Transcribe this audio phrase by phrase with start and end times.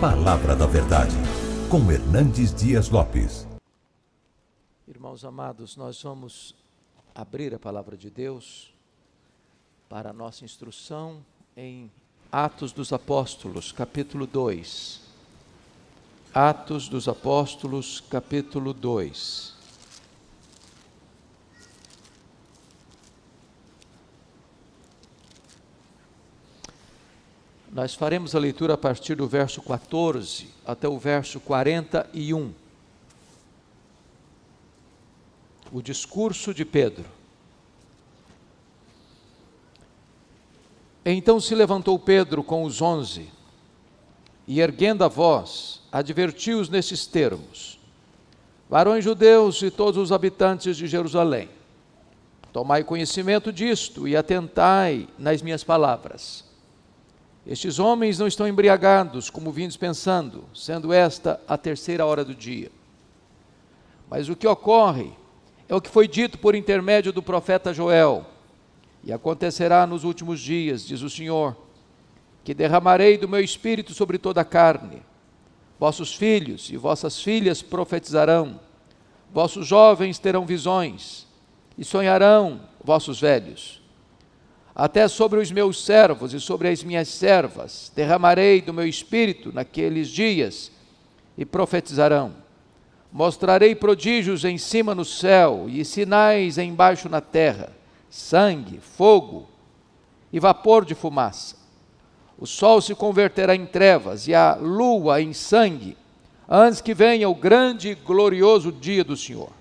[0.00, 1.16] Palavra da Verdade,
[1.68, 3.48] com Hernandes Dias Lopes.
[4.86, 6.54] Irmãos amados, nós vamos
[7.12, 8.72] abrir a palavra de Deus
[9.88, 11.20] para a nossa instrução
[11.56, 11.90] em
[12.30, 15.00] Atos dos Apóstolos, capítulo 2.
[16.32, 19.57] Atos dos Apóstolos, capítulo 2.
[27.78, 32.52] Nós faremos a leitura a partir do verso 14 até o verso 41.
[35.70, 37.04] O discurso de Pedro.
[41.04, 43.30] Então se levantou Pedro com os onze
[44.44, 47.78] e, erguendo a voz, advertiu-os nesses termos:
[48.68, 51.48] Varões judeus e todos os habitantes de Jerusalém,
[52.52, 56.47] tomai conhecimento disto e atentai nas minhas palavras.
[57.48, 62.70] Estes homens não estão embriagados, como vindes pensando, sendo esta a terceira hora do dia.
[64.10, 65.12] Mas o que ocorre
[65.66, 68.26] é o que foi dito por intermédio do profeta Joel.
[69.02, 71.56] E acontecerá nos últimos dias, diz o Senhor,
[72.44, 75.00] que derramarei do meu espírito sobre toda a carne.
[75.80, 78.60] Vossos filhos e vossas filhas profetizarão,
[79.32, 81.26] vossos jovens terão visões,
[81.78, 83.77] e sonharão vossos velhos
[84.78, 90.06] até sobre os meus servos e sobre as minhas servas derramarei do meu espírito naqueles
[90.06, 90.70] dias
[91.36, 92.32] e profetizarão.
[93.12, 97.72] Mostrarei prodígios em cima no céu e sinais embaixo na terra:
[98.08, 99.48] sangue, fogo
[100.32, 101.56] e vapor de fumaça.
[102.38, 105.96] O sol se converterá em trevas e a lua em sangue,
[106.48, 109.57] antes que venha o grande e glorioso dia do Senhor.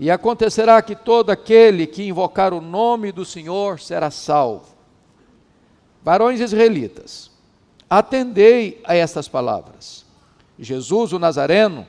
[0.00, 4.64] E acontecerá que todo aquele que invocar o nome do Senhor será salvo.
[6.02, 7.30] Varões israelitas,
[7.88, 10.06] atendei a estas palavras.
[10.58, 11.86] Jesus, o Nazareno,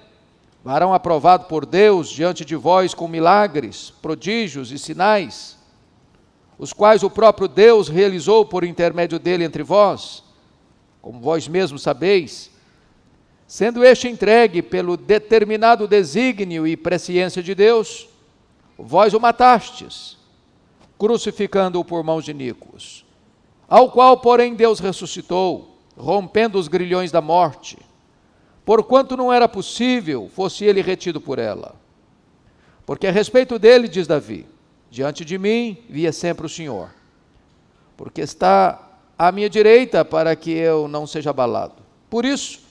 [0.62, 5.58] varão aprovado por Deus diante de vós com milagres, prodígios e sinais,
[6.60, 10.22] os quais o próprio Deus realizou por intermédio dele entre vós,
[11.02, 12.51] como vós mesmos sabeis,
[13.52, 18.08] Sendo este entregue pelo determinado desígnio e presciência de Deus,
[18.78, 20.18] vós o matastes,
[20.98, 23.06] crucificando-o por mãos de Nicos,
[23.68, 27.78] ao qual, porém, Deus ressuscitou, rompendo os grilhões da morte,
[28.64, 31.76] porquanto não era possível fosse ele retido por ela.
[32.86, 34.46] Porque a respeito dele, diz Davi,
[34.90, 36.90] diante de mim via sempre o Senhor,
[37.98, 38.82] porque está
[39.20, 41.84] à minha direita para que eu não seja abalado.
[42.10, 42.71] Por isso,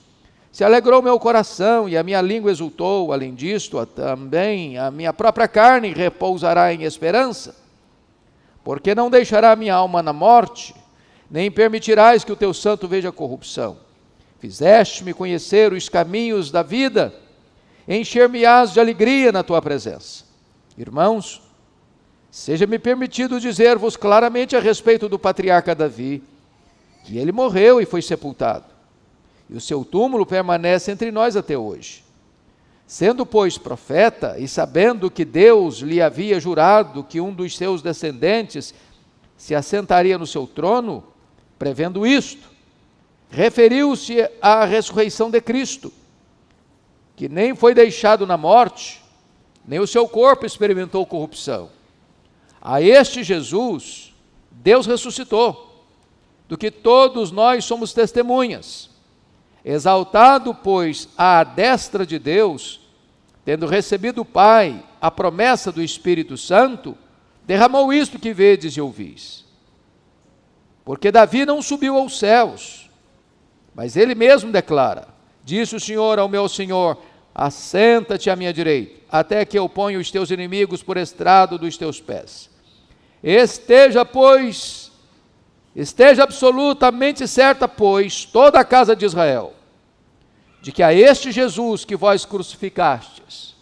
[0.53, 5.47] se alegrou meu coração e a minha língua exultou, além disto, também a minha própria
[5.47, 7.55] carne repousará em esperança,
[8.65, 10.75] porque não deixará minha alma na morte,
[11.31, 13.78] nem permitirás que o teu santo veja corrupção.
[14.41, 17.15] Fizeste-me conhecer os caminhos da vida,
[17.87, 20.25] encher-me-ás de alegria na tua presença.
[20.77, 21.41] Irmãos,
[22.28, 26.25] seja-me permitido dizer-vos claramente a respeito do patriarca Davi,
[27.05, 28.80] que ele morreu e foi sepultado
[29.50, 32.05] e o seu túmulo permanece entre nós até hoje.
[32.87, 38.72] Sendo, pois, profeta, e sabendo que Deus lhe havia jurado que um dos seus descendentes
[39.37, 41.03] se assentaria no seu trono,
[41.59, 42.49] prevendo isto,
[43.28, 45.93] referiu-se à ressurreição de Cristo,
[47.16, 49.03] que nem foi deixado na morte,
[49.66, 51.71] nem o seu corpo experimentou corrupção.
[52.60, 54.15] A este Jesus,
[54.50, 55.84] Deus ressuscitou,
[56.49, 58.90] do que todos nós somos testemunhas.
[59.65, 62.81] Exaltado, pois, à destra de Deus,
[63.44, 66.97] tendo recebido o Pai a promessa do Espírito Santo,
[67.44, 69.44] derramou isto que vedes e ouvis.
[70.84, 72.91] Porque Davi não subiu aos céus,
[73.75, 75.09] mas ele mesmo declara:
[75.44, 76.98] Disse o Senhor ao meu Senhor:
[77.34, 82.00] Assenta-te à minha direita, até que eu ponha os teus inimigos por estrado dos teus
[82.00, 82.50] pés.
[83.22, 84.90] Esteja, pois,
[85.75, 89.53] Esteja absolutamente certa, pois, toda a casa de Israel,
[90.61, 93.55] de que a este Jesus que vós crucificastes,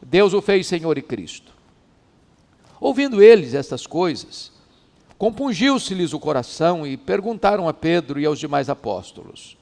[0.00, 1.52] Deus o fez Senhor e Cristo.
[2.80, 4.52] Ouvindo eles estas coisas,
[5.18, 9.56] compungiu-se-lhes o coração e perguntaram a Pedro e aos demais apóstolos: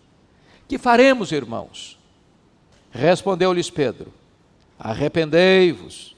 [0.68, 1.98] Que faremos, irmãos?
[2.90, 4.12] Respondeu-lhes Pedro:
[4.78, 6.15] Arrependei-vos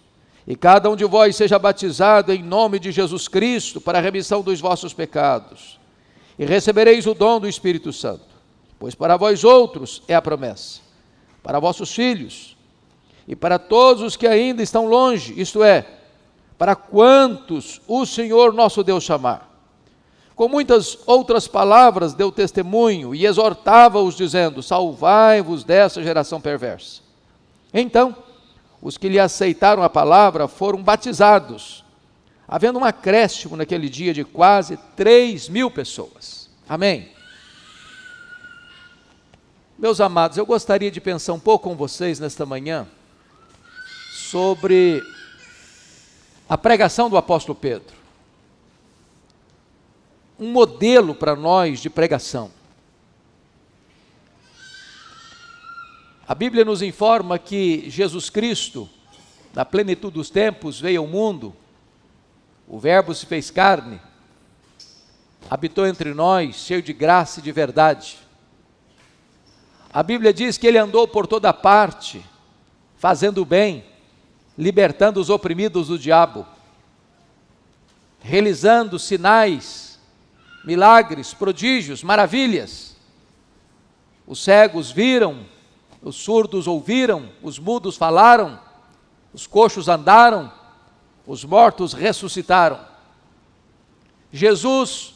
[0.49, 4.41] e cada um de vós seja batizado em nome de Jesus Cristo para a remissão
[4.41, 5.79] dos vossos pecados,
[6.39, 8.25] e recebereis o dom do Espírito Santo,
[8.79, 10.81] pois para vós outros é a promessa,
[11.43, 12.57] para vossos filhos
[13.27, 15.87] e para todos os que ainda estão longe, isto é,
[16.57, 19.47] para quantos o Senhor nosso Deus chamar.
[20.35, 27.03] com muitas outras palavras deu testemunho e exortava-os, dizendo: Salvai-vos dessa geração perversa.
[27.75, 28.17] Então,
[28.81, 31.85] os que lhe aceitaram a palavra foram batizados,
[32.47, 36.49] havendo um acréscimo naquele dia de quase 3 mil pessoas.
[36.69, 37.11] Amém.
[39.79, 42.87] Meus amados, eu gostaria de pensar um pouco com vocês nesta manhã
[44.13, 45.03] sobre
[46.49, 47.99] a pregação do apóstolo Pedro
[50.39, 52.51] um modelo para nós de pregação.
[56.29, 58.87] A Bíblia nos informa que Jesus Cristo,
[59.55, 61.57] na plenitude dos tempos, veio ao mundo,
[62.69, 63.99] o Verbo se fez carne,
[65.49, 68.19] habitou entre nós, cheio de graça e de verdade.
[69.91, 72.23] A Bíblia diz que ele andou por toda parte,
[72.99, 73.83] fazendo o bem,
[74.59, 76.47] libertando os oprimidos do diabo,
[78.21, 79.99] realizando sinais
[80.63, 82.95] milagres, prodígios, maravilhas.
[84.27, 85.47] Os cegos viram,
[86.03, 88.59] os surdos ouviram, os mudos falaram,
[89.33, 90.53] os coxos andaram,
[91.27, 92.79] os mortos ressuscitaram.
[94.33, 95.15] Jesus,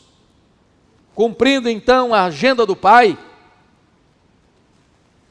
[1.15, 3.19] cumprindo então a agenda do Pai,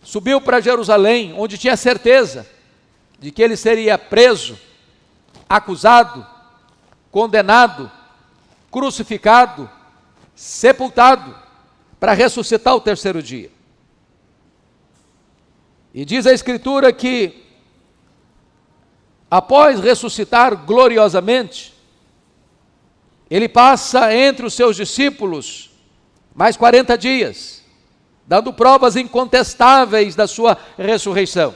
[0.01, 2.48] subiu para Jerusalém, onde tinha certeza
[3.19, 4.57] de que ele seria preso,
[5.48, 6.25] acusado,
[7.12, 7.92] condenado,
[8.71, 9.69] crucificado,
[10.33, 11.36] sepultado,
[12.00, 13.51] para ressuscitar o terceiro dia.
[15.93, 17.43] E diz a Escritura que,
[19.29, 21.73] após ressuscitar gloriosamente,
[23.29, 25.71] ele passa entre os seus discípulos
[26.33, 27.63] mais 40 dias,
[28.25, 31.53] dando provas incontestáveis da sua ressurreição.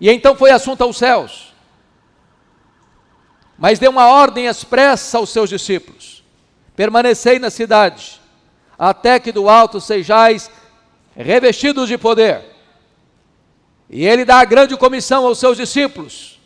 [0.00, 1.54] E então foi assunto aos céus.
[3.56, 6.24] Mas deu uma ordem expressa aos seus discípulos:
[6.74, 8.20] permanecei na cidade,
[8.78, 10.50] até que do alto sejais
[11.14, 12.51] revestidos de poder.
[13.92, 16.40] E ele dá a grande comissão aos seus discípulos,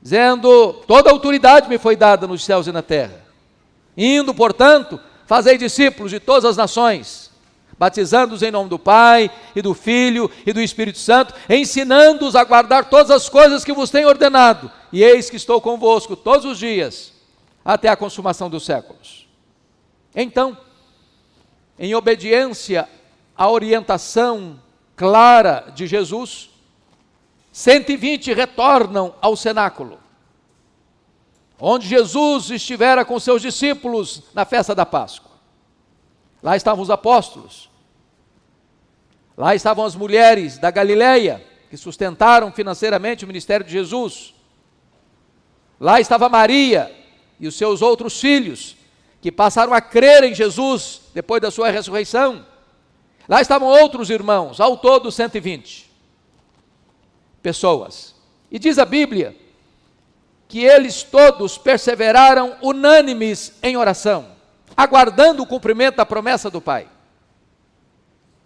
[0.00, 3.22] dizendo: Toda autoridade me foi dada nos céus e na terra.
[3.94, 7.30] Indo, portanto, fazei discípulos de todas as nações,
[7.78, 12.88] batizando-os em nome do Pai, e do Filho e do Espírito Santo, ensinando-os a guardar
[12.88, 14.70] todas as coisas que vos tenho ordenado.
[14.90, 17.12] E eis que estou convosco todos os dias
[17.62, 19.28] até a consumação dos séculos.
[20.16, 20.56] Então,
[21.78, 22.88] em obediência
[23.36, 24.58] à orientação
[24.98, 26.50] clara de Jesus,
[27.52, 30.00] 120 retornam ao cenáculo,
[31.58, 35.30] onde Jesus estivera com seus discípulos na festa da Páscoa.
[36.42, 37.70] Lá estavam os apóstolos,
[39.36, 44.34] lá estavam as mulheres da Galileia, que sustentaram financeiramente o ministério de Jesus.
[45.78, 46.92] Lá estava Maria,
[47.38, 48.76] e os seus outros filhos,
[49.20, 52.44] que passaram a crer em Jesus depois da sua ressurreição.
[53.28, 55.90] Lá estavam outros irmãos, ao todo 120
[57.42, 58.14] pessoas.
[58.50, 59.36] E diz a Bíblia
[60.48, 64.30] que eles todos perseveraram unânimes em oração,
[64.74, 66.88] aguardando o cumprimento da promessa do Pai.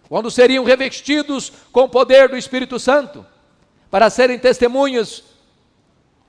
[0.09, 3.25] Quando seriam revestidos com o poder do Espírito Santo,
[3.89, 5.23] para serem testemunhas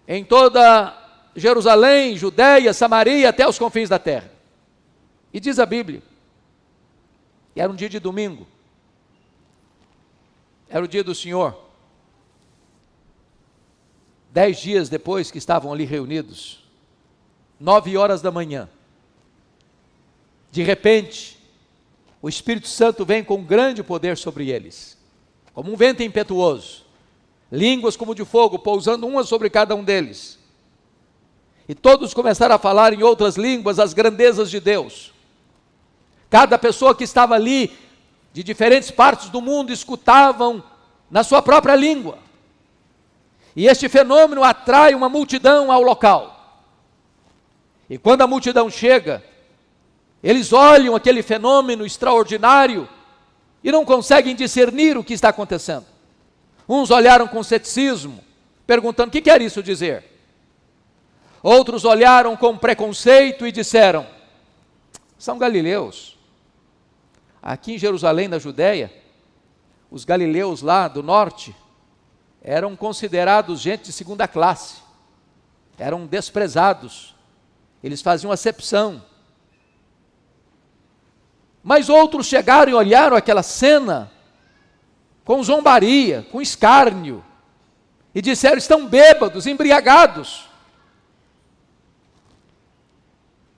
[0.06, 0.96] em toda
[1.34, 4.30] Jerusalém, Judéia, Samaria, até os confins da terra.
[5.32, 6.02] E diz a Bíblia,
[7.60, 8.46] era um dia de domingo,
[10.68, 11.62] era o dia do Senhor.
[14.30, 16.64] Dez dias depois que estavam ali reunidos,
[17.60, 18.68] nove horas da manhã,
[20.50, 21.38] de repente,
[22.20, 24.98] o Espírito Santo vem com grande poder sobre eles,
[25.52, 26.84] como um vento impetuoso,
[27.50, 30.38] línguas como de fogo, pousando uma sobre cada um deles.
[31.68, 35.13] E todos começaram a falar em outras línguas as grandezas de Deus.
[36.34, 37.78] Cada pessoa que estava ali,
[38.32, 40.64] de diferentes partes do mundo, escutavam
[41.08, 42.18] na sua própria língua.
[43.54, 46.66] E este fenômeno atrai uma multidão ao local.
[47.88, 49.22] E quando a multidão chega,
[50.24, 52.88] eles olham aquele fenômeno extraordinário
[53.62, 55.86] e não conseguem discernir o que está acontecendo.
[56.68, 58.24] Uns olharam com ceticismo,
[58.66, 60.02] perguntando: o que quer isso dizer?
[61.40, 64.04] Outros olharam com preconceito e disseram:
[65.16, 66.13] são galileus.
[67.46, 68.90] Aqui em Jerusalém, na Judéia,
[69.90, 71.54] os galileus lá do norte
[72.40, 74.76] eram considerados gente de segunda classe,
[75.76, 77.14] eram desprezados,
[77.82, 79.04] eles faziam acepção.
[81.62, 84.10] Mas outros chegaram e olharam aquela cena
[85.22, 87.22] com zombaria, com escárnio,
[88.14, 90.43] e disseram: estão bêbados, embriagados.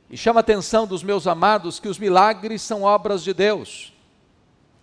[0.09, 3.93] E chama a atenção dos meus amados que os milagres são obras de Deus.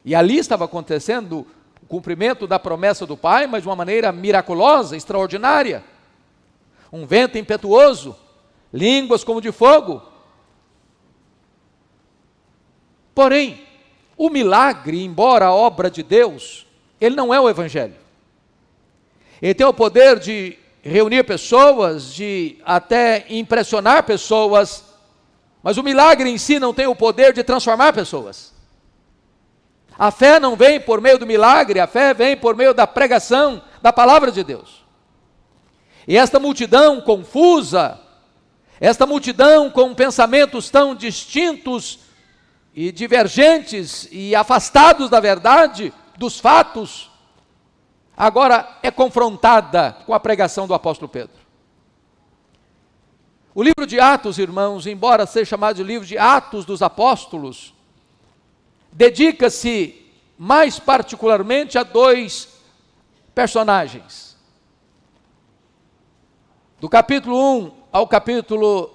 [0.04, 1.48] E ali estava acontecendo
[1.82, 5.84] o cumprimento da promessa do Pai, mas de uma maneira miraculosa, extraordinária.
[6.92, 8.16] Um vento impetuoso,
[8.72, 10.02] línguas como de fogo.
[13.16, 13.64] Porém,
[14.18, 16.68] o milagre, embora a obra de Deus,
[17.00, 17.96] ele não é o Evangelho.
[19.42, 24.93] Ele tem o poder de reunir pessoas, de até impressionar pessoas,
[25.64, 28.54] mas o milagre em si não tem o poder de transformar pessoas.
[29.98, 33.64] A fé não vem por meio do milagre, a fé vem por meio da pregação
[33.82, 34.84] da palavra de Deus.
[36.06, 37.98] E esta multidão confusa,
[38.78, 42.00] esta multidão com pensamentos tão distintos
[42.76, 47.10] e divergentes e afastados da verdade, dos fatos,
[48.18, 51.43] agora é confrontada com a pregação do apóstolo Pedro.
[53.56, 57.72] O livro de Atos, irmãos, embora seja chamado de livro de Atos dos Apóstolos,
[58.92, 60.02] dedica-se
[60.36, 62.50] mais particularmente a dois
[63.36, 64.36] personagens.
[66.80, 68.90] Do capítulo 1 ao capítulo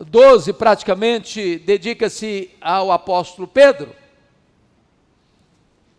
[0.00, 3.94] 12, praticamente, dedica-se ao apóstolo Pedro.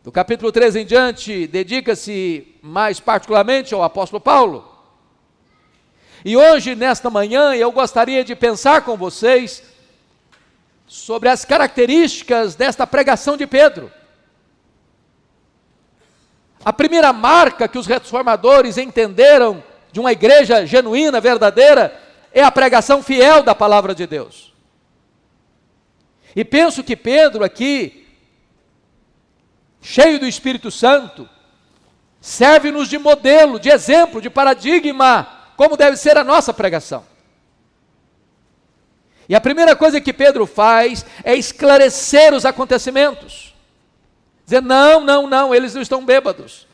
[0.03, 4.75] Do capítulo 13 em diante, dedica-se mais particularmente ao apóstolo Paulo.
[6.27, 9.62] E hoje, nesta manhã, eu gostaria de pensar com vocês
[10.88, 13.91] sobre as características desta pregação de Pedro.
[16.65, 21.96] A primeira marca que os reformadores entenderam de uma igreja genuína, verdadeira,
[22.34, 24.51] é a pregação fiel da palavra de Deus.
[26.36, 28.08] E penso que Pedro aqui,
[29.79, 31.29] cheio do Espírito Santo,
[32.20, 37.05] serve-nos de modelo, de exemplo, de paradigma, como deve ser a nossa pregação.
[39.27, 43.55] E a primeira coisa que Pedro faz é esclarecer os acontecimentos.
[44.45, 46.67] Dizer, não, não, não, eles não estão bêbados.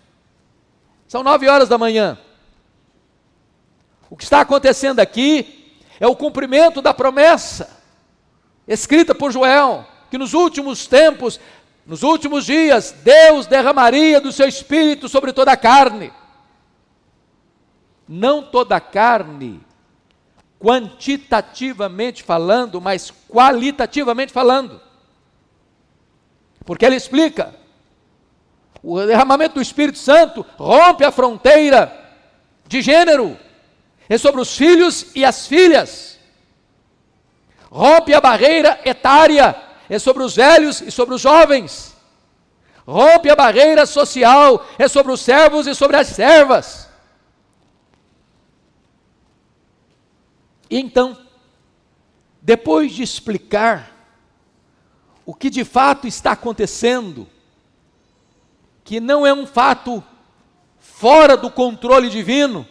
[1.08, 2.18] São nove horas da manhã.
[4.10, 7.82] O que está acontecendo aqui é o cumprimento da promessa
[8.68, 11.40] escrita por Joel, que nos últimos tempos,
[11.86, 16.12] nos últimos dias, Deus derramaria do seu espírito sobre toda a carne.
[18.14, 19.62] Não toda a carne,
[20.60, 24.82] quantitativamente falando, mas qualitativamente falando.
[26.66, 27.56] Porque ele explica:
[28.84, 31.98] o derramamento do Espírito Santo rompe a fronteira
[32.68, 33.38] de gênero
[34.10, 36.20] é sobre os filhos e as filhas.
[37.72, 39.56] Rompe a barreira etária,
[39.90, 41.96] é sobre os velhos e sobre os jovens.
[42.86, 46.91] Rompe a barreira social, é sobre os servos e sobre as servas.
[50.72, 51.18] E então,
[52.42, 53.92] depois de explicar
[55.26, 57.28] o que de fato está acontecendo,
[58.86, 60.02] que não é um fato
[60.80, 62.66] fora do controle divino,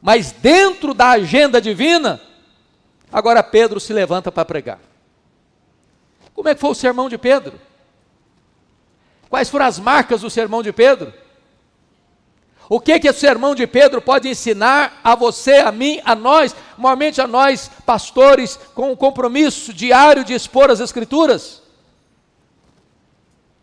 [0.00, 2.20] mas dentro da agenda divina,
[3.12, 4.78] agora Pedro se levanta para pregar.
[6.32, 7.60] Como é que foi o sermão de Pedro?
[9.28, 11.12] Quais foram as marcas do sermão de Pedro?
[12.72, 16.54] O que que o sermão de Pedro pode ensinar a você, a mim, a nós,
[16.80, 21.62] normalmente a nós pastores com o compromisso diário de expor as escrituras?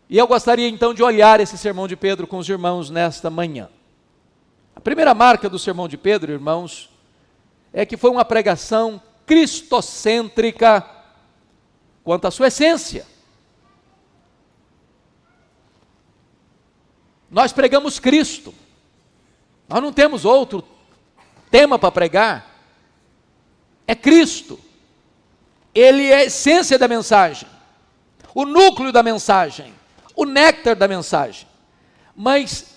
[0.08, 3.68] E eu gostaria então de olhar esse sermão de Pedro com os irmãos nesta manhã.
[4.74, 6.88] A primeira marca do sermão de Pedro, irmãos,
[7.72, 10.88] é que foi uma pregação cristocêntrica
[12.04, 13.04] quanto à sua essência.
[17.28, 18.54] Nós pregamos Cristo.
[19.68, 20.64] Nós não temos outro
[21.50, 22.47] tema para pregar.
[23.88, 24.60] É Cristo.
[25.74, 27.48] Ele é a essência da mensagem,
[28.34, 29.72] o núcleo da mensagem,
[30.14, 31.48] o néctar da mensagem.
[32.14, 32.76] Mas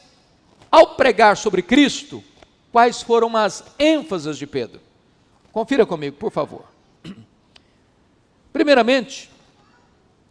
[0.72, 2.24] ao pregar sobre Cristo,
[2.72, 4.80] quais foram as ênfases de Pedro?
[5.52, 6.64] Confira comigo, por favor.
[8.54, 9.30] Primeiramente,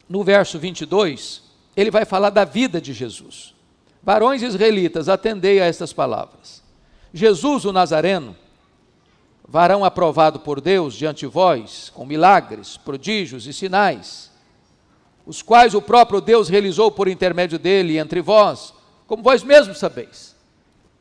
[0.09, 1.43] no verso 22,
[1.77, 3.55] ele vai falar da vida de Jesus.
[4.03, 6.63] Varões israelitas, atendei a estas palavras.
[7.13, 8.37] Jesus, o Nazareno,
[9.51, 14.31] varão aprovado por Deus diante de vós, com milagres, prodígios e sinais,
[15.27, 18.73] os quais o próprio Deus realizou por intermédio dele entre vós,
[19.09, 20.37] como vós mesmos sabeis.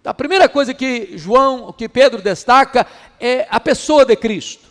[0.03, 2.87] A primeira coisa que João, que Pedro destaca
[3.19, 4.65] é a pessoa de Cristo,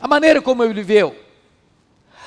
[0.00, 1.16] a maneira como ele viveu,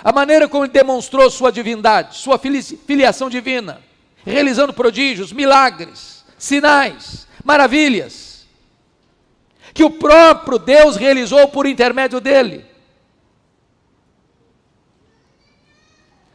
[0.03, 3.81] a maneira como ele demonstrou sua divindade, sua filiação divina,
[4.25, 8.30] realizando prodígios, milagres, sinais, maravilhas,
[9.73, 12.65] que o próprio Deus realizou por intermédio dele.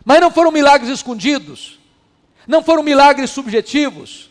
[0.04, 1.80] Mas não foram milagres escondidos,
[2.46, 4.30] não foram milagres subjetivos,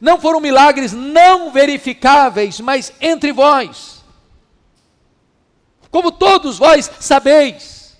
[0.00, 4.02] não foram milagres não verificáveis, mas entre vós.
[5.90, 7.96] Como todos vós sabeis,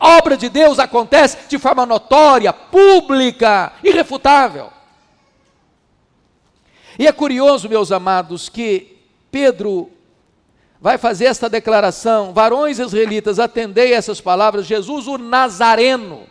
[0.00, 4.72] a obra de Deus acontece de forma notória, pública, irrefutável.
[6.98, 8.97] E é curioso, meus amados, que
[9.30, 9.90] Pedro
[10.80, 16.26] vai fazer esta declaração: varões israelitas, atendei essas palavras, Jesus o Nazareno.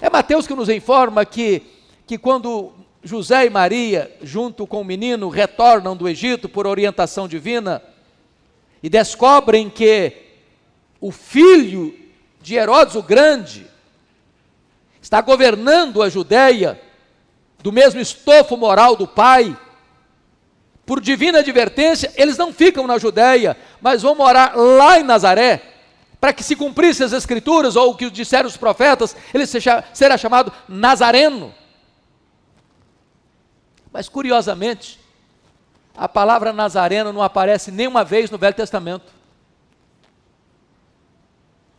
[0.00, 1.62] É Mateus que nos informa que,
[2.06, 2.72] que quando
[3.04, 7.82] José e Maria, junto com o menino, retornam do Egito por orientação divina
[8.82, 10.12] e descobrem que
[11.00, 11.94] o filho
[12.40, 13.66] de Herodes o Grande
[15.00, 16.80] está governando a Judéia
[17.62, 19.56] do mesmo estofo moral do pai,
[20.92, 25.62] por divina advertência, eles não ficam na Judéia, mas vão morar lá em Nazaré,
[26.20, 30.52] para que se cumprissem as escrituras, ou o que disseram os profetas, ele será chamado
[30.68, 31.54] Nazareno.
[33.90, 35.00] Mas curiosamente,
[35.96, 39.10] a palavra Nazareno não aparece nenhuma vez no Velho Testamento.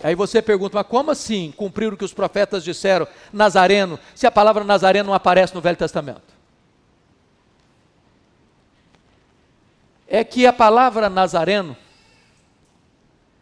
[0.04, 4.32] Aí você pergunta, mas como assim cumprir o que os profetas disseram, Nazareno, se a
[4.32, 6.33] palavra Nazareno não aparece no Velho Testamento?
[10.14, 11.76] É que a palavra Nazareno,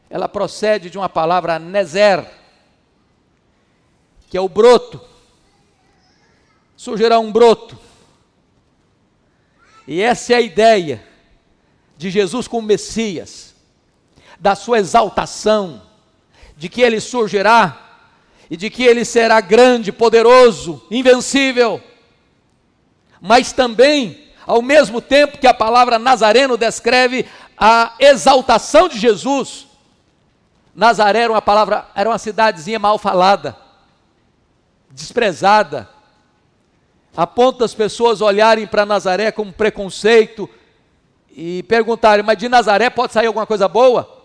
[0.09, 2.25] ela procede de uma palavra Nezer,
[4.29, 5.01] que é o broto.
[6.77, 7.77] Surgirá um broto.
[9.85, 11.05] E essa é a ideia
[11.97, 13.53] de Jesus como Messias,
[14.39, 15.81] da sua exaltação,
[16.55, 17.99] de que ele surgirá
[18.49, 21.83] e de que ele será grande, poderoso, invencível.
[23.19, 27.25] Mas também, ao mesmo tempo que a palavra Nazareno descreve
[27.57, 29.67] a exaltação de Jesus,
[30.75, 33.55] Nazaré era uma palavra, era uma cidadezinha mal falada,
[34.89, 35.89] desprezada,
[37.15, 40.49] a ponto das pessoas olharem para Nazaré com preconceito
[41.29, 44.21] e perguntarem: mas de Nazaré pode sair alguma coisa boa?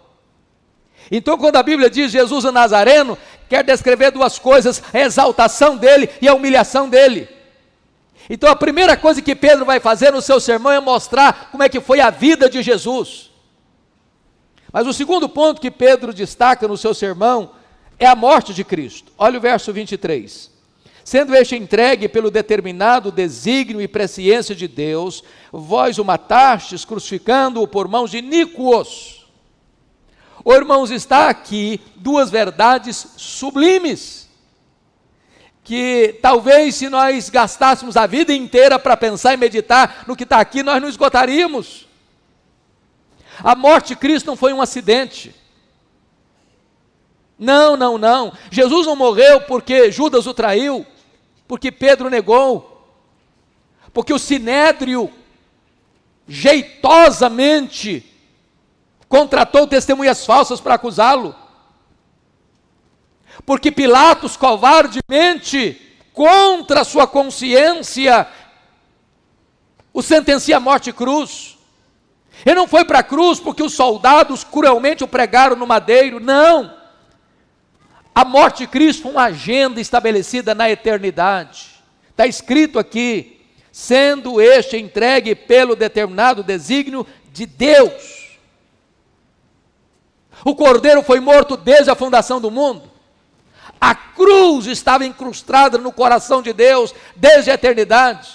[1.11, 6.09] Então, quando a Bíblia diz Jesus é Nazareno, quer descrever duas coisas: a exaltação dele
[6.21, 7.36] e a humilhação dele.
[8.29, 11.69] Então, a primeira coisa que Pedro vai fazer no seu sermão é mostrar como é
[11.69, 13.31] que foi a vida de Jesus.
[14.73, 17.53] Mas o segundo ponto que Pedro destaca no seu sermão
[17.99, 19.13] é a morte de Cristo.
[19.17, 20.51] Olha o verso 23.
[21.05, 27.87] Sendo este entregue pelo determinado desígnio e presciência de Deus, vós o matastes, crucificando-o por
[27.87, 29.17] mãos de iníquos
[30.49, 34.26] Oh, irmãos, está aqui duas verdades sublimes,
[35.67, 40.39] que talvez se nós gastássemos a vida inteira para pensar e meditar no que está
[40.39, 41.89] aqui, nós não esgotaríamos.
[43.43, 45.35] A morte de Cristo não foi um acidente.
[47.37, 48.33] Não, não, não.
[48.49, 50.87] Jesus não morreu porque Judas o traiu,
[51.49, 52.89] porque Pedro negou,
[53.93, 55.11] porque o sinédrio
[56.29, 58.09] jeitosamente
[59.09, 61.35] contratou testemunhas falsas para acusá-lo.
[63.47, 65.81] Porque Pilatos covardemente,
[66.13, 68.27] contra sua consciência,
[69.95, 71.57] o sentencia à morte cruz.
[72.45, 76.77] Ele não foi para a cruz porque os soldados cruelmente o pregaram no madeiro, não.
[78.13, 81.69] A morte de Cristo foi uma agenda estabelecida na eternidade.
[82.11, 88.39] Está escrito aqui, sendo este entregue pelo determinado desígnio de Deus.
[90.45, 92.96] O cordeiro foi morto desde a fundação do mundo.
[93.81, 98.29] A cruz estava incrustada no coração de Deus desde a eternidade.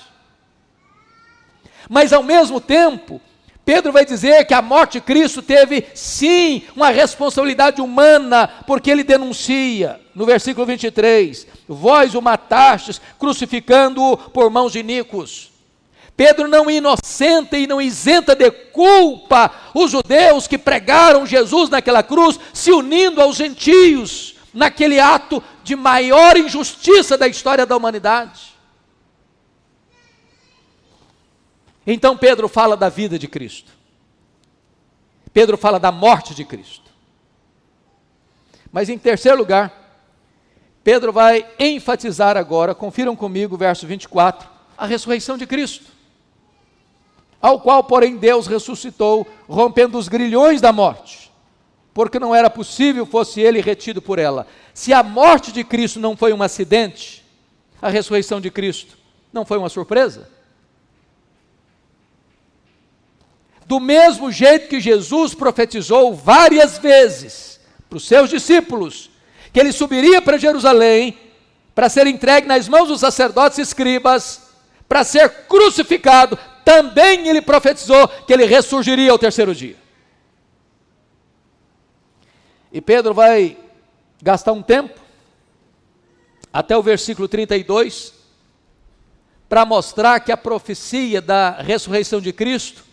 [1.90, 3.20] Mas ao mesmo tempo,
[3.66, 9.04] Pedro vai dizer que a morte de Cristo teve sim uma responsabilidade humana, porque ele
[9.04, 15.52] denuncia, no versículo 23, vós o matastes, crucificando-o por mãos de Nicos.
[16.16, 22.40] Pedro não inocenta e não isenta de culpa os judeus que pregaram Jesus naquela cruz,
[22.54, 28.52] se unindo aos gentios naquele ato de maior injustiça da história da humanidade.
[31.86, 33.72] Então Pedro fala da vida de Cristo.
[35.34, 36.92] Pedro fala da morte de Cristo.
[38.72, 39.74] Mas em terceiro lugar,
[40.84, 46.02] Pedro vai enfatizar agora, confiram comigo verso 24, a ressurreição de Cristo
[47.42, 51.21] ao qual, porém, Deus ressuscitou, rompendo os grilhões da morte,
[51.94, 54.48] porque não era possível fosse ele retido por ela.
[54.74, 57.24] Se a morte de Cristo não foi um acidente,
[57.82, 58.98] a ressurreição de Cristo
[59.34, 60.30] não foi uma surpresa?
[63.66, 69.10] Do mesmo jeito que Jesus profetizou várias vezes para os seus discípulos
[69.54, 71.18] que ele subiria para Jerusalém
[71.74, 74.42] para ser entregue nas mãos dos sacerdotes e escribas,
[74.88, 79.76] para ser crucificado, também ele profetizou que ele ressurgiria ao terceiro dia.
[82.72, 83.58] E Pedro vai
[84.22, 85.00] gastar um tempo,
[86.54, 88.14] até o versículo 32,
[89.50, 92.84] para mostrar que a profecia da ressurreição de Cristo,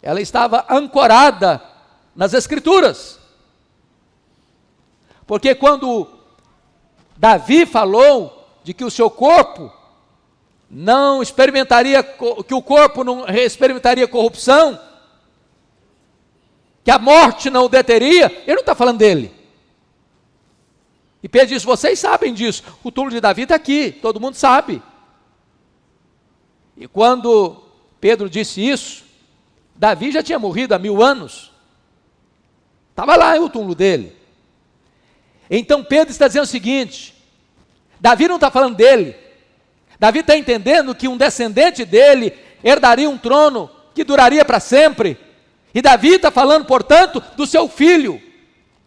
[0.00, 1.60] ela estava ancorada
[2.14, 3.18] nas Escrituras.
[5.26, 6.08] Porque quando
[7.16, 9.72] Davi falou de que o seu corpo
[10.70, 14.78] não experimentaria, que o corpo não experimentaria corrupção,
[16.86, 19.32] que a morte não o deteria, ele não está falando dele.
[21.20, 24.80] E Pedro diz: vocês sabem disso, o túmulo de Davi está aqui, todo mundo sabe.
[26.76, 27.60] E quando
[28.00, 29.04] Pedro disse isso,
[29.74, 31.50] Davi já tinha morrido há mil anos,
[32.90, 34.14] estava lá o túmulo dele.
[35.50, 37.16] Então Pedro está dizendo o seguinte:
[37.98, 39.16] Davi não está falando dele,
[39.98, 45.25] Davi está entendendo que um descendente dele herdaria um trono que duraria para sempre.
[45.76, 48.18] E Davi está falando, portanto, do seu filho,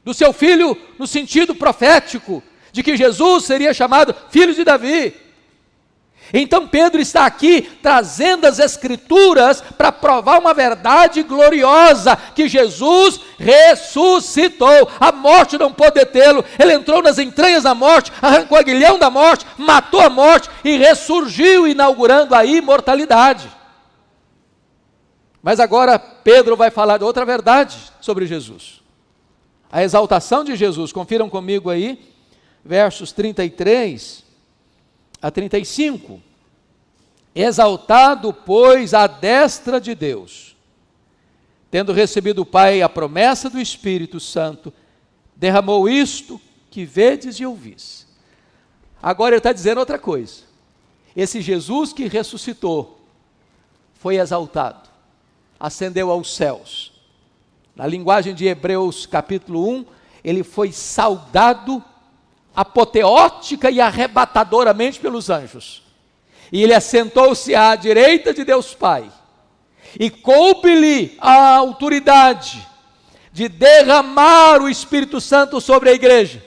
[0.03, 5.13] do seu filho no sentido profético, de que Jesus seria chamado filho de Davi.
[6.33, 14.89] Então Pedro está aqui trazendo as Escrituras para provar uma verdade gloriosa: que Jesus ressuscitou,
[14.99, 19.11] a morte não pôde detê-lo, ele entrou nas entranhas da morte, arrancou o aguilhão da
[19.11, 23.58] morte, matou a morte e ressurgiu, inaugurando a imortalidade.
[25.41, 28.81] Mas agora Pedro vai falar de outra verdade sobre Jesus.
[29.71, 32.13] A exaltação de Jesus, confiram comigo aí,
[32.63, 34.23] versos 33
[35.21, 36.21] a 35.
[37.35, 40.55] Exaltado, pois, à destra de Deus,
[41.69, 44.73] tendo recebido o Pai a promessa do Espírito Santo,
[45.35, 48.07] derramou isto que vedes e ouvis.
[49.01, 50.43] Agora ele está dizendo outra coisa.
[51.15, 52.99] Esse Jesus que ressuscitou
[53.93, 54.88] foi exaltado,
[55.59, 56.91] ascendeu aos céus.
[57.75, 59.85] Na linguagem de Hebreus capítulo 1,
[60.23, 61.83] ele foi saudado
[62.55, 65.83] apoteótica e arrebatadoramente pelos anjos.
[66.51, 69.09] E ele assentou-se à direita de Deus Pai.
[69.99, 72.67] E coube-lhe a autoridade
[73.31, 76.43] de derramar o Espírito Santo sobre a igreja.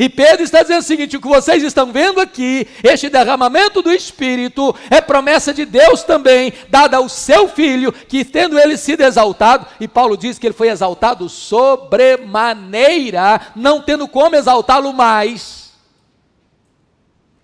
[0.00, 3.92] E Pedro está dizendo o seguinte: o que vocês estão vendo aqui, este derramamento do
[3.92, 9.66] Espírito, é promessa de Deus também, dada ao seu filho, que tendo ele sido exaltado,
[9.78, 15.74] e Paulo diz que ele foi exaltado sobremaneira, não tendo como exaltá-lo mais,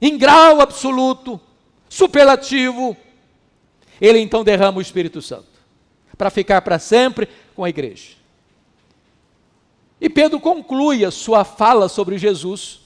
[0.01, 1.39] em grau absoluto,
[1.91, 2.97] superlativo,
[4.01, 5.45] ele então derrama o Espírito Santo,
[6.17, 8.17] para ficar para sempre com a igreja.
[10.01, 12.81] E Pedro conclui a sua fala sobre Jesus,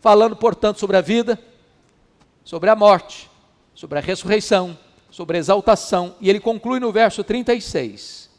[0.00, 1.38] falando, portanto, sobre a vida,
[2.44, 3.28] sobre a morte,
[3.74, 4.78] sobre a ressurreição,
[5.10, 8.30] sobre a exaltação, e ele conclui no verso 36.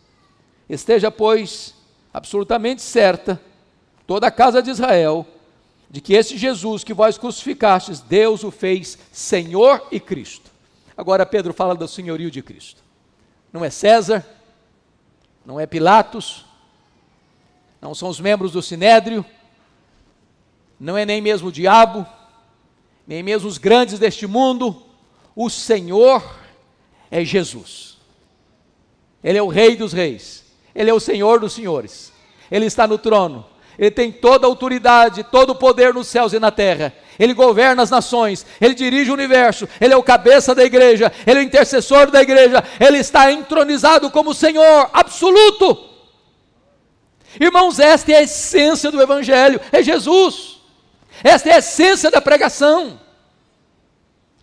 [0.69, 1.73] Esteja, pois,
[2.13, 3.41] absolutamente certa
[4.05, 5.27] toda a casa de Israel
[5.89, 10.51] de que esse Jesus que vós crucificastes, Deus o fez Senhor e Cristo.
[10.95, 12.83] Agora Pedro fala do senhorio de Cristo.
[13.53, 14.25] Não é César,
[15.45, 16.45] não é Pilatos,
[17.81, 19.25] não são os membros do sinédrio,
[20.79, 22.05] não é nem mesmo o diabo,
[23.07, 24.83] nem mesmo os grandes deste mundo,
[25.35, 26.23] o Senhor
[27.09, 27.97] é Jesus.
[29.23, 30.43] Ele é o Rei dos Reis,
[30.75, 32.11] Ele é o Senhor dos Senhores,
[32.51, 33.45] Ele está no trono,
[33.77, 36.93] Ele tem toda a autoridade, todo o poder nos céus e na terra.
[37.19, 41.39] Ele governa as nações, Ele dirige o universo, Ele é o cabeça da igreja, Ele
[41.39, 45.86] é o intercessor da igreja, Ele está entronizado como Senhor absoluto.
[47.39, 50.61] Irmãos, esta é a essência do Evangelho, é Jesus.
[51.23, 52.99] Esta é a essência da pregação.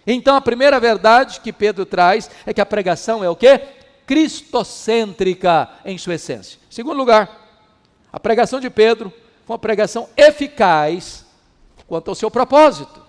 [0.07, 3.59] Então a primeira verdade que Pedro traz é que a pregação é o que?
[4.07, 6.59] Cristocêntrica em sua essência.
[6.69, 7.63] Segundo lugar,
[8.13, 9.13] a pregação de Pedro
[9.45, 11.25] foi uma pregação eficaz
[11.87, 13.03] quanto ao seu propósito.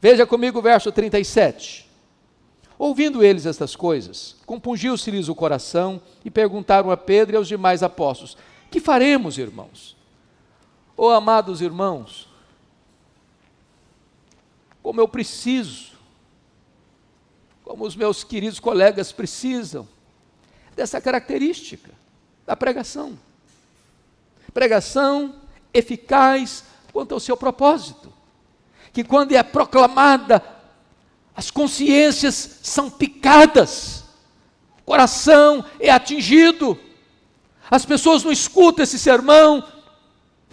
[0.00, 1.83] Veja comigo o verso 37.
[2.78, 8.36] Ouvindo eles estas coisas, compungiu-se-lhes o coração e perguntaram a Pedro e aos demais apóstolos:
[8.70, 9.96] Que faremos, irmãos?
[10.96, 12.28] Oh, amados irmãos,
[14.82, 15.92] como eu preciso,
[17.64, 19.88] como os meus queridos colegas precisam,
[20.74, 21.90] dessa característica
[22.46, 23.18] da pregação.
[24.52, 25.34] Pregação
[25.72, 28.12] eficaz quanto ao seu propósito,
[28.92, 30.38] que quando é proclamada
[31.36, 34.04] as consciências são picadas,
[34.80, 36.78] o coração é atingido,
[37.70, 39.64] as pessoas não escutam esse sermão,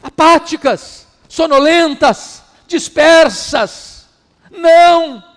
[0.01, 4.07] apáticas, sonolentas, dispersas.
[4.49, 5.30] Não!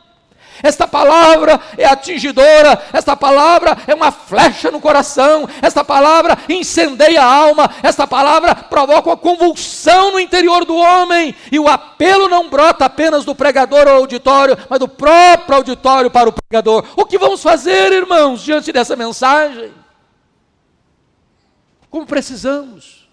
[0.63, 7.25] Esta palavra é atingidora, esta palavra é uma flecha no coração, esta palavra incendeia a
[7.25, 12.85] alma, esta palavra provoca uma convulsão no interior do homem, e o apelo não brota
[12.85, 16.85] apenas do pregador ao auditório, mas do próprio auditório para o pregador.
[16.97, 19.73] O que vamos fazer, irmãos, diante dessa mensagem?
[21.91, 23.09] Como precisamos,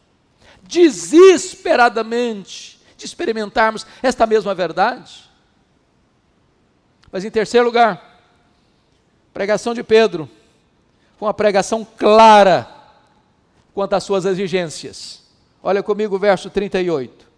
[0.64, 5.31] desesperadamente, de experimentarmos esta mesma verdade.
[7.12, 8.20] Mas em terceiro lugar,
[9.34, 10.30] pregação de Pedro
[11.18, 12.68] foi uma pregação clara
[13.74, 15.22] quanto às suas exigências.
[15.62, 17.30] Olha comigo o verso 38.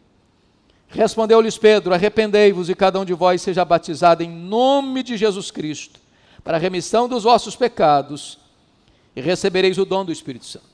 [0.87, 5.99] Respondeu-lhes Pedro: Arrependei-vos e cada um de vós seja batizado em nome de Jesus Cristo,
[6.43, 8.37] para a remissão dos vossos pecados,
[9.15, 10.65] e recebereis o dom do Espírito Santo.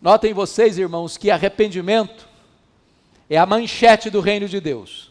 [0.00, 2.28] Notem vocês, irmãos, que arrependimento
[3.28, 5.07] é a manchete do reino de Deus.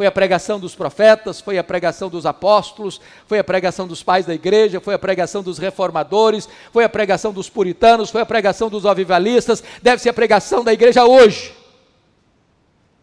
[0.00, 4.24] Foi a pregação dos profetas, foi a pregação dos apóstolos, foi a pregação dos pais
[4.24, 8.70] da igreja, foi a pregação dos reformadores, foi a pregação dos puritanos, foi a pregação
[8.70, 11.54] dos avivalistas, deve ser a pregação da igreja hoje.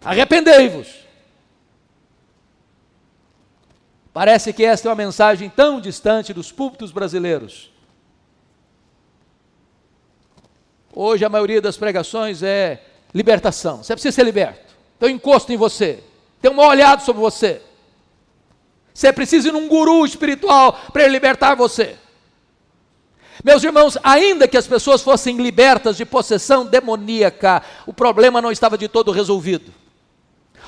[0.04, 0.88] Arrependei-vos.
[4.12, 7.72] Parece que esta é uma mensagem tão distante dos púlpitos brasileiros.
[10.92, 12.84] Hoje a maioria das pregações é
[13.14, 13.84] libertação.
[13.84, 14.76] Você precisa ser liberto.
[14.98, 16.04] Então encosto em você.
[16.42, 17.62] Tem um olhado sobre você.
[18.94, 21.96] Você precisa ir num guru espiritual para libertar você.
[23.44, 28.78] Meus irmãos, ainda que as pessoas fossem libertas de possessão demoníaca, o problema não estava
[28.78, 29.72] de todo resolvido.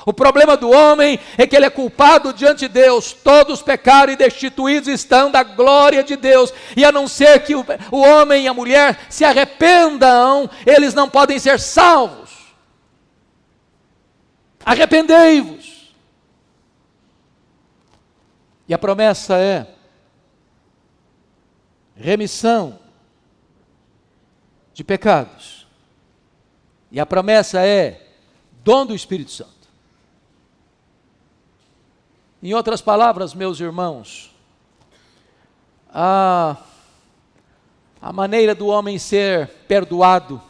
[0.06, 3.12] O problema do homem é que ele é culpado diante de Deus.
[3.12, 6.52] Todos pecaram e destituídos estão da glória de Deus.
[6.76, 11.08] E a não ser que o, o homem e a mulher se arrependam, eles não
[11.08, 12.19] podem ser salvos.
[14.64, 15.94] Arrependei-vos.
[18.68, 19.66] E a promessa é
[21.96, 22.78] remissão
[24.72, 25.66] de pecados.
[26.90, 28.06] E a promessa é
[28.62, 29.68] dom do Espírito Santo.
[32.42, 34.34] Em outras palavras, meus irmãos,
[35.92, 36.56] a,
[38.00, 40.40] a maneira do homem ser perdoado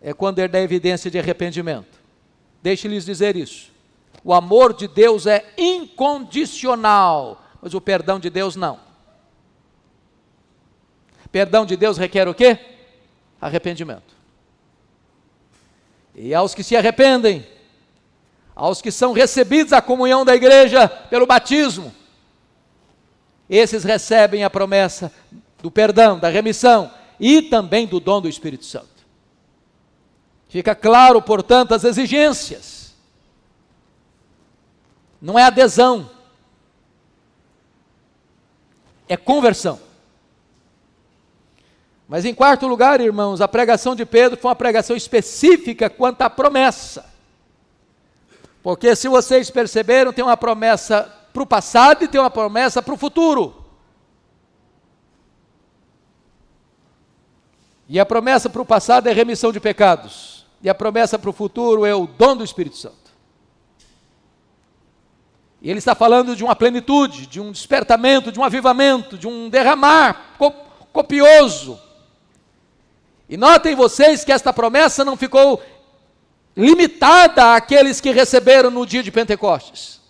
[0.00, 1.97] é quando ele dá evidência de arrependimento.
[2.62, 3.70] Deixe-lhes dizer isso.
[4.24, 8.80] O amor de Deus é incondicional, mas o perdão de Deus não.
[11.30, 12.58] Perdão de Deus requer o quê?
[13.40, 14.16] Arrependimento.
[16.14, 17.46] E aos que se arrependem,
[18.56, 21.94] aos que são recebidos a comunhão da igreja pelo batismo,
[23.48, 25.12] esses recebem a promessa
[25.62, 26.90] do perdão, da remissão
[27.20, 28.97] e também do dom do Espírito Santo.
[30.48, 32.94] Fica claro, portanto, as exigências.
[35.20, 36.10] Não é adesão,
[39.08, 39.80] é conversão.
[42.06, 46.30] Mas em quarto lugar, irmãos, a pregação de Pedro foi uma pregação específica quanto à
[46.30, 47.04] promessa.
[48.62, 52.94] Porque se vocês perceberam, tem uma promessa para o passado e tem uma promessa para
[52.94, 53.64] o futuro.
[57.88, 60.37] E a promessa para o passado é remissão de pecados.
[60.62, 63.08] E a promessa para o futuro é o dom do Espírito Santo.
[65.60, 69.48] E ele está falando de uma plenitude, de um despertamento, de um avivamento, de um
[69.48, 70.36] derramar
[70.92, 71.80] copioso.
[73.28, 75.62] E notem vocês que esta promessa não ficou
[76.56, 80.00] limitada àqueles que receberam no dia de Pentecostes.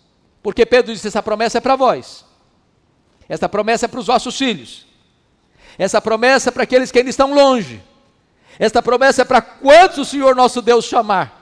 [0.42, 2.24] Porque Pedro disse: essa promessa é para vós.
[3.28, 4.87] Essa promessa é para os vossos filhos.
[5.78, 7.82] Essa promessa é para aqueles que ainda estão longe.
[8.59, 11.38] Esta promessa é para quantos o Senhor nosso Deus chamar.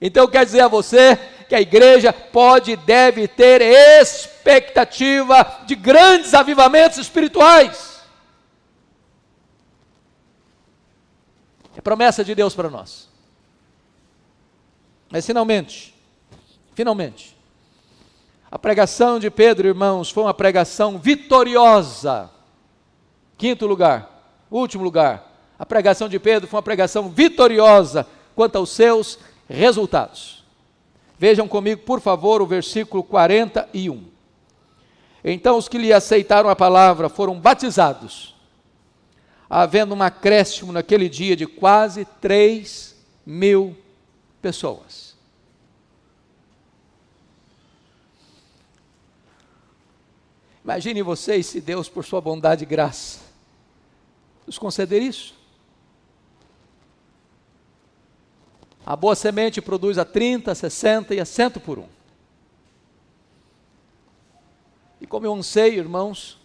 [0.00, 1.16] Então eu quero dizer a você
[1.48, 8.02] que a igreja pode e deve ter expectativa de grandes avivamentos espirituais.
[11.74, 13.08] É promessa de Deus para nós.
[15.10, 15.94] Mas finalmente,
[16.74, 17.34] finalmente,
[18.50, 22.30] a pregação de Pedro, irmãos, foi uma pregação vitoriosa.
[23.38, 25.27] Quinto lugar, último lugar,
[25.58, 29.18] a pregação de Pedro foi uma pregação vitoriosa quanto aos seus
[29.48, 30.44] resultados.
[31.18, 34.04] Vejam comigo, por favor, o versículo 41.
[35.24, 38.36] Então os que lhe aceitaram a palavra foram batizados,
[39.50, 42.94] havendo um acréscimo naquele dia de quase 3
[43.26, 43.76] mil
[44.40, 45.08] pessoas.
[50.62, 53.20] Imaginem vocês se Deus, por sua bondade e graça,
[54.46, 55.34] nos conceder isso.
[58.88, 61.86] A boa semente produz a 30, a 60 e a 100 por um.
[64.98, 66.38] E como eu anseio, irmãos,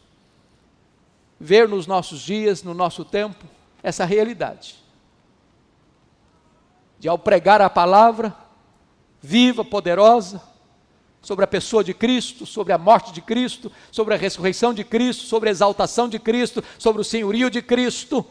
[1.39, 3.45] ver nos nossos dias, no nosso tempo,
[3.82, 4.75] essa realidade.
[6.99, 8.36] De ao pregar a palavra,
[9.21, 10.41] viva, poderosa,
[11.21, 15.23] sobre a pessoa de Cristo, sobre a morte de Cristo, sobre a ressurreição de Cristo,
[15.23, 18.25] sobre a exaltação de Cristo, sobre o senhorio de Cristo.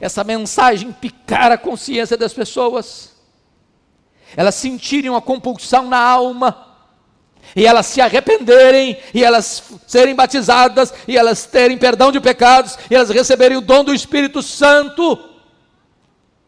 [0.00, 3.15] Essa mensagem picar a consciência das pessoas,
[4.34, 6.66] elas sentirem uma compulsão na alma,
[7.54, 12.94] e elas se arrependerem, e elas serem batizadas, e elas terem perdão de pecados, e
[12.94, 15.18] elas receberem o dom do Espírito Santo,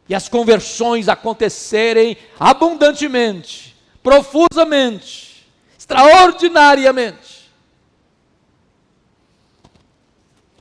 [0.09, 5.47] e as conversões acontecerem abundantemente, profusamente,
[5.79, 7.39] extraordinariamente.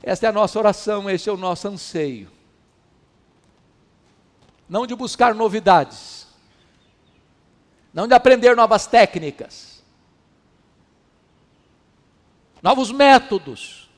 [0.02, 2.30] Esta é a nossa oração, esse é o nosso anseio.
[4.66, 6.17] Não de buscar novidades,
[7.92, 9.82] não de aprender novas técnicas,
[12.62, 13.88] novos métodos.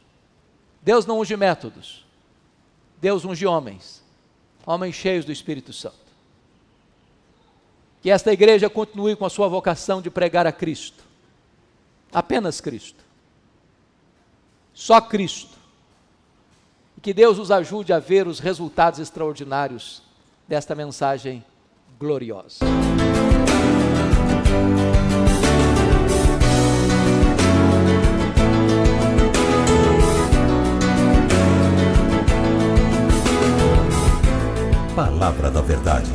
[0.82, 2.06] Deus não unge métodos,
[3.00, 4.02] Deus unge homens,
[4.64, 5.96] homens cheios do Espírito Santo.
[8.00, 11.10] Que esta igreja continue com a sua vocação de pregar a Cristo
[12.12, 13.04] Apenas Cristo.
[14.74, 15.58] Só Cristo.
[16.96, 20.02] E que Deus nos ajude a ver os resultados extraordinários
[20.48, 21.44] desta mensagem
[21.98, 22.64] gloriosa.
[34.96, 36.10] Palavra da Verdade,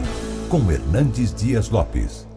[0.50, 2.28] com Hernandes Dias Lopes.